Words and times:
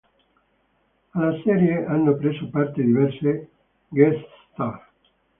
Alla 1.13 1.39
serie 1.43 1.85
hanno 1.85 2.15
preso 2.15 2.49
parte 2.49 2.81
diverse 2.81 3.49
"guest 3.91 4.25
star". 4.51 4.81